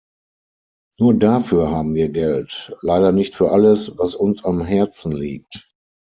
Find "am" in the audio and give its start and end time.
4.43-4.63